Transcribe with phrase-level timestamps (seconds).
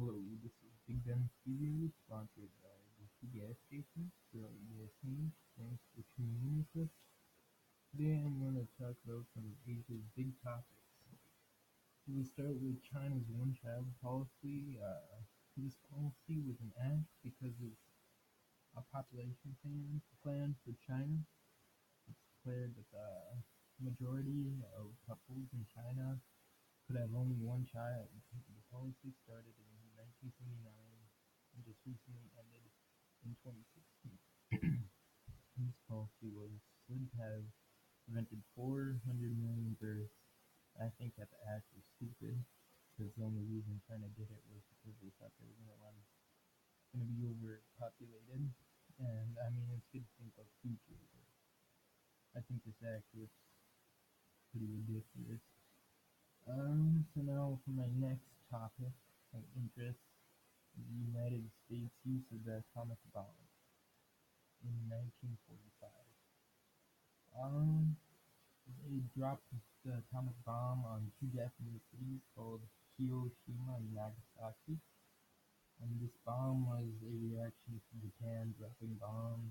[0.00, 2.72] Hello, this is Big Ben Studios, sponsored by
[3.20, 5.28] the gas station, Shirley Yasmin.
[5.60, 6.92] Thanks for tuning in with us.
[7.92, 10.88] Today I'm going to talk about some of Asia's big topics.
[12.08, 14.80] We'll start with China's one-child policy.
[14.80, 15.20] Uh,
[15.60, 17.84] this policy was an act because it's
[18.72, 21.20] a population plan, plan for China.
[22.08, 22.88] It's declared that
[23.76, 26.16] the majority of couples in China
[26.88, 28.08] could have only one child.
[28.32, 29.81] The policy started in
[30.22, 30.70] 1979
[31.58, 32.62] and just recently ended
[33.26, 34.86] in 2016.
[35.58, 36.54] this policy was
[36.86, 37.42] said to have
[38.06, 39.02] prevented 400
[39.34, 40.14] million births.
[40.78, 42.38] I think that the act was stupid
[42.94, 45.80] because the only reason China did it was because they thought they were going to
[45.82, 45.98] run,
[46.94, 48.46] going to be overpopulated.
[49.02, 51.02] And I mean, it's good to think of the future,
[52.38, 53.28] I think this act was
[54.54, 55.42] pretty ridiculous.
[56.46, 58.94] Um, so now for my next topic
[59.32, 60.00] of interest,
[60.76, 63.36] the United States use of the atomic bomb
[64.64, 65.90] in 1945.
[67.36, 67.96] Um,
[68.86, 69.48] they dropped
[69.84, 72.62] the atomic bomb on two Japanese cities called
[72.96, 74.78] Hiroshima and Nagasaki.
[75.82, 79.50] And this bomb was a reaction to Japan dropping bombs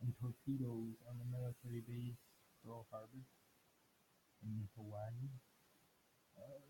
[0.00, 2.20] and torpedoes on the military base
[2.62, 3.24] Pearl Harbor
[4.44, 5.28] in Hawaii.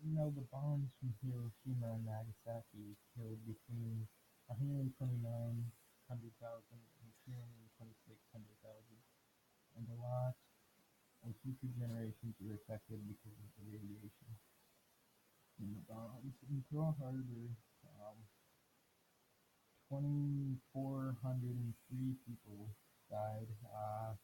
[0.01, 4.09] Now, the bombs from Hiroshima and Nagasaki killed between
[4.49, 4.91] 129,000
[6.11, 8.99] and 226,000,
[9.77, 10.33] and a lot
[11.23, 14.33] of future generations were affected because of the radiation
[15.61, 16.33] in the bombs.
[16.49, 17.53] In Pearl Harbor,
[18.01, 18.17] um,
[19.93, 22.73] 2,403 people
[23.11, 23.51] died.
[23.69, 24.17] Uh,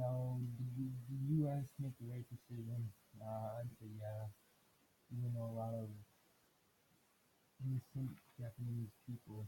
[0.00, 1.68] now, did the U.S.
[1.78, 2.88] make the right decision?
[3.20, 4.32] Uh, I'd say yeah.
[5.12, 5.90] Even though a lot of
[7.60, 9.44] innocent Japanese people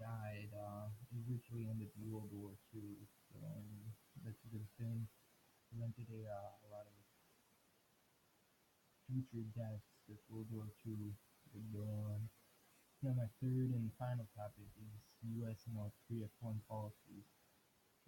[0.00, 2.98] died, uh, it virtually ended World War II.
[3.30, 3.68] So um,
[4.24, 5.06] that's a good thing.
[5.70, 6.94] Prevented a, uh, a lot of
[9.06, 11.14] future deaths if World War II
[11.54, 12.26] would go on.
[13.02, 15.02] Now my third and final topic is
[15.42, 15.62] U.S.
[15.66, 17.21] and North Korea foreign policies.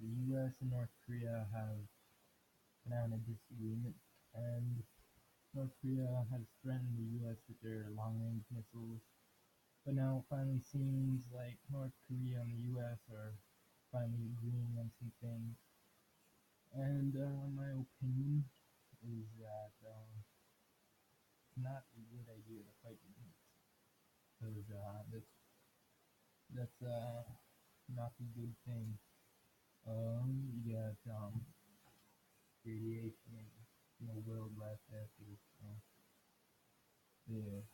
[0.04, 0.60] The U.S.
[0.60, 1.80] and North Korea have
[2.92, 3.96] on a disagreement,
[4.36, 4.84] and
[5.56, 7.40] North Korea has threatened the U.S.
[7.48, 9.00] with their long-range missiles.
[9.86, 13.00] But now it finally seems like North Korea and the U.S.
[13.16, 13.32] are
[13.92, 15.56] finally agreeing on some things.
[16.76, 18.44] And uh, my opinion
[19.00, 20.12] is that uh,
[21.48, 23.40] it's not a good idea to fight the against,
[24.36, 25.32] because uh, that's
[26.52, 27.24] that's uh,
[27.96, 28.98] not a good thing.
[29.86, 31.44] Um, got um,
[32.64, 33.44] radiation
[34.00, 35.40] no world left after this.
[35.60, 35.68] So,
[37.28, 37.64] yeah.